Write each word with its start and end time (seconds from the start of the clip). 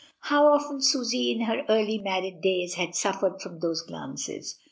How 0.21 0.47
often 0.47 0.81
Susy 0.81 1.29
in 1.31 1.41
her 1.41 1.63
early 1.69 1.99
married 1.99 2.41
days 2.41 2.73
had 2.73 2.95
suf 2.95 3.17
fered 3.21 3.39
from 3.39 3.59
those 3.59 3.83
glances. 3.83 4.57